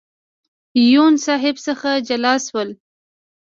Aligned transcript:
یون 0.91 1.13
صاحب 1.25 1.55
څخه 1.65 1.89
جلا 2.07 2.33
شولو. 2.45 2.75